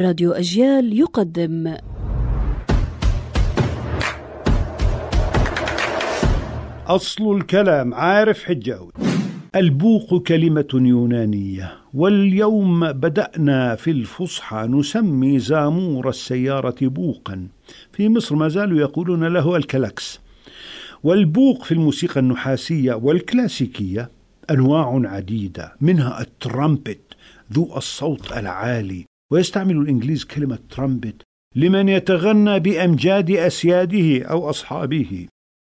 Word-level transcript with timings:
راديو 0.00 0.32
أجيال 0.32 0.98
يقدم. 0.98 1.76
أصل 6.86 7.36
الكلام 7.36 7.94
عارف 7.94 8.44
حجاوي 8.44 8.92
البوق 9.54 10.22
كلمة 10.22 10.68
يونانية 10.74 11.72
واليوم 11.94 12.92
بدأنا 12.92 13.74
في 13.74 13.90
الفصحى 13.90 14.66
نسمي 14.66 15.38
زامور 15.38 16.08
السيارة 16.08 16.76
بوقا. 16.80 17.48
في 17.92 18.08
مصر 18.08 18.36
ما 18.36 18.48
زالوا 18.48 18.80
يقولون 18.80 19.24
له 19.24 19.56
الكلاكس. 19.56 20.20
والبوق 21.04 21.64
في 21.64 21.72
الموسيقى 21.72 22.20
النحاسية 22.20 22.94
والكلاسيكية 22.94 24.10
أنواع 24.50 25.00
عديدة 25.04 25.76
منها 25.80 26.20
الترامبت 26.20 27.00
ذو 27.52 27.76
الصوت 27.76 28.32
العالي. 28.32 29.15
ويستعمل 29.32 29.76
الإنجليز 29.76 30.24
كلمة 30.24 30.58
ترامبت 30.70 31.22
لمن 31.54 31.88
يتغنى 31.88 32.60
بأمجاد 32.60 33.30
أسياده 33.30 34.24
أو 34.24 34.50
أصحابه. 34.50 35.26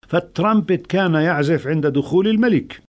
فالترامبت 0.08 0.86
كان 0.86 1.14
يعزف 1.14 1.66
عند 1.66 1.86
دخول 1.86 2.28
الملك. 2.28 2.82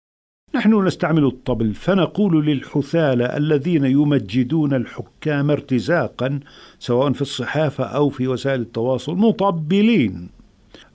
نحن 0.55 0.85
نستعمل 0.85 1.26
الطبل 1.26 1.73
فنقول 1.73 2.45
للحثالة 2.45 3.26
الذين 3.26 3.85
يمجدون 3.85 4.73
الحكام 4.73 5.52
ارتزاقا 5.52 6.40
سواء 6.80 7.12
في 7.12 7.21
الصحافة 7.21 7.84
أو 7.84 8.09
في 8.09 8.27
وسائل 8.27 8.62
التواصل 8.62 9.16
مطبلين. 9.16 10.30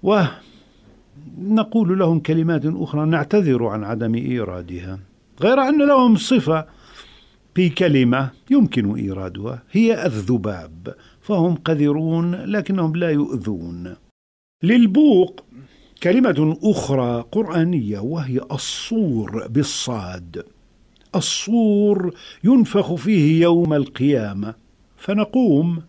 ونقول 0.02 1.98
لهم 1.98 2.20
كلمات 2.20 2.66
أخرى 2.66 3.06
نعتذر 3.06 3.66
عن 3.66 3.84
عدم 3.84 4.14
إيرادها. 4.14 4.98
غير 5.40 5.60
أن 5.60 5.88
لهم 5.88 6.16
صفة 6.16 6.66
في 7.54 7.68
كلمة 7.68 8.30
يمكن 8.50 8.94
إيرادها 8.94 9.62
هي 9.72 10.06
الذباب. 10.06 10.94
فهم 11.20 11.54
قذرون 11.54 12.34
لكنهم 12.34 12.96
لا 12.96 13.10
يؤذون. 13.10 13.96
للبوق 14.62 15.44
كلمة 16.02 16.58
أخرى 16.62 17.24
قرآنية 17.32 17.98
وهي 17.98 18.40
الصور 18.52 19.46
بالصاد. 19.48 20.44
الصور 21.14 22.14
ينفخ 22.44 22.94
فيه 22.94 23.42
يوم 23.42 23.74
القيامة. 23.74 24.54
فنقوم. 24.96 25.82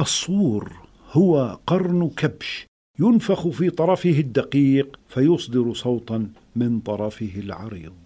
الصور 0.00 0.72
هو 1.12 1.58
قرن 1.66 2.10
كبش 2.16 2.66
ينفخ 3.00 3.48
في 3.48 3.70
طرفه 3.70 4.10
الدقيق 4.10 4.98
فيصدر 5.08 5.74
صوتا 5.74 6.28
من 6.56 6.80
طرفه 6.80 7.30
العريض 7.36 8.03